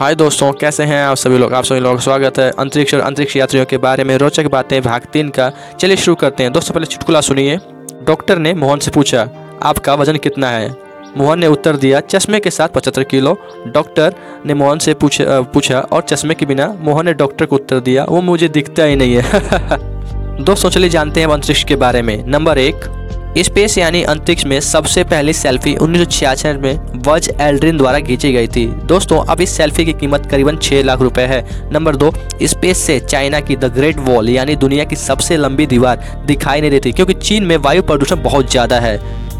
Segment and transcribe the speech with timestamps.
[0.00, 1.54] हाय दोस्तों, कैसे हैं आप सभी लोग?
[1.54, 5.00] आप सभी लोग स्वागत है अंतरिक्ष और अंतरिक्ष यात्रियों के बारे में रोचक बातें भाग
[5.12, 7.56] तीन का। चलिए शुरू करते हैं। दोस्तों, पहले चुटकुला सुनिए।
[8.02, 9.28] डॉक्टर ने मोहन से पूछा,
[9.62, 10.74] आपका वज़न कितना है?
[11.16, 14.14] मोहन ने उत्तर दिया, चश्मे के साथ पचहत्तर किलो। डॉक्टर
[14.46, 18.04] ने मोहन से पूछा पूछा, और चश्मे के बिना मोहन ने डॉक्टर को उत्तर दिया,
[18.04, 19.24] वो मुझे दिखता ही नहीं है।
[20.44, 22.97] दोस्तों, चलिए जानते हैं अंतरिक्ष के बारे में। नंबर एक
[23.36, 28.66] स्पेस यानी अंतरिक्ष में सबसे पहली सेल्फी उन्नीस में वज एल्ड्रिन द्वारा खींची गई थी।
[28.84, 32.98] दोस्तों, अब इस सेल्फी की कीमत करीबन 6 लाख रुपए है। नंबर दो, स्पेस से
[33.00, 37.14] चाइना की द ग्रेट वॉल यानी दुनिया की सबसे लंबी दीवार दिखाई नहीं देती क्योंकि
[37.14, 38.96] चीन में वायु प्रदूषण बहुत ज़्यादा है।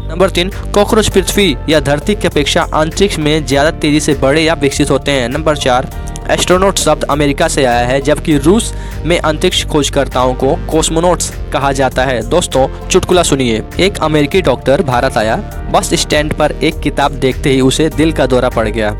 [0.09, 4.53] नंबर तीन, कॉकरोच पृथ्वी या धरती की अपेक्षा अंतरिक्ष में ज़्यादा तेज़ी से बड़े या
[4.53, 5.89] विकसित होते हैं। नंबर चार
[6.31, 8.73] एस्ट्रोनॉट शब्द अमेरिका से आया है, जबकि रूस
[9.05, 15.17] में अंतरिक्ष खोजकर्ताओं को कोस्मोनोट्स कहा जाता है। दोस्तों, चुटकुला सुनिए। एक अमेरिकी डॉक्टर भारत
[15.17, 15.35] आया,
[15.71, 18.91] बस स्टैंड पर एक किताब देखते ही उसे दिल का दौरा पड़ गया।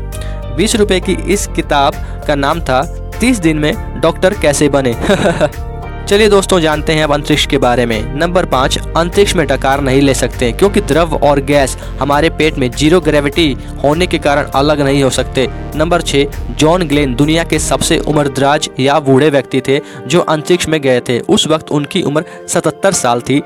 [0.56, 1.94] बीस रुपए की इस किताब
[2.26, 4.96] का नाम था, तीस दिन में डॉक्टर कैसे बने?
[6.10, 10.00] चलिए दोस्तों, जानते हैं अब अंतरिक्ष के बारे में। नंबर पाँच, अंतरिक्ष में डकार नहीं
[10.02, 13.52] ले सकते, क्योंकि द्रव और गैस हमारे पेट में ज़ीरो ग्रेविटी
[13.84, 18.68] होने के कारण अलग नहीं हो सकते। नंबर छः जॉन ग्लेन दुनिया के सबसे उम्रदराज
[18.80, 23.20] या बूढ़े व्यक्ति थे जो अंतरिक्ष में गए थे। उस वक्त उनकी उम्र सतहत्तर साल
[23.20, 23.40] थी।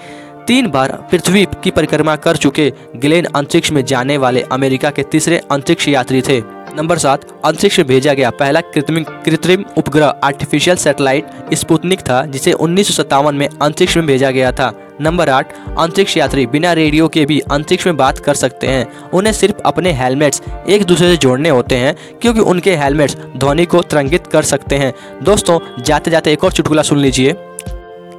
[0.46, 5.42] तीन बार पृथ्वी की परिक्रमा कर चुके ग्लेन अंतरिक्ष में जाने वाले अमेरिका के तीसरे
[5.50, 6.40] अंतरिक्ष यात्री थे।
[6.76, 12.52] नंबर सात, अंतरिक्ष में भेजा गया पहला कृत्रिम कृत्रिम उपग्रह आर्टिफिशियल सैटेलाइट स्पुतनिक था, जिसे
[12.52, 17.08] उन्नीस सौ सत्तावन में अंतरिक्ष में भेजा गया था। नंबर आठ, अंतरिक्ष यात्री बिना रेडियो
[17.08, 21.16] के भी अंतरिक्ष में बात कर सकते हैं। उन्हें सिर्फ़ अपने हेलमेट्स एक दूसरे से
[21.16, 26.32] जोड़ने होते हैं, क्योंकि उनके हेलमेट्स ध्वनि को तरंगित कर सकते हैं। दोस्तों जाते जाते
[26.32, 27.36] एक और चुटकुला सुन लीजिए।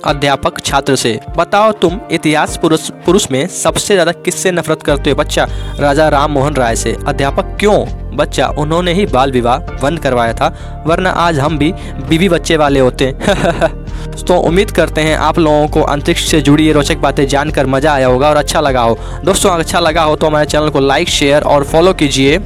[0.05, 5.15] अध्यापक छात्र से, बताओ तुम इतिहास पुरुष पुरुष में सबसे ज़्यादा किससे नफरत करते हो
[5.15, 5.47] बच्चा?
[5.79, 8.04] राजा राम मोहन राय से, अध्यापक क्यों?
[8.15, 11.71] बच्चा उन्होंने ही बाल विवाह बंद करवाया था, वरना आज हम भी
[12.09, 13.11] बीवी बच्चे वाले होते।
[14.27, 17.93] तो उम्मीद करते हैं आप लोगों को अंतरिक्ष से जुड़ी ये रोचक बातें जानकर मज़ा
[17.93, 21.09] आया होगा और अच्छा लगा हो। दोस्तों अच्छा लगा हो तो हमारे चैनल को लाइक,
[21.09, 22.37] शेयर और फॉलो कीजिए।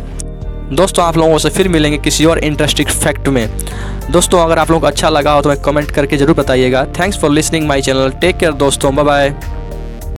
[0.71, 3.47] दोस्तों, आप लोगों से फिर मिलेंगे किसी और इंटरेस्टिंग फैक्ट में।
[4.11, 7.31] दोस्तों, अगर आप लोगों को अच्छा लगा हो तो कमेंट करके ज़रूर बताइएगा। Thanks for
[7.31, 8.95] listening my channel take care दोस्तों.
[8.95, 9.29] Bye bye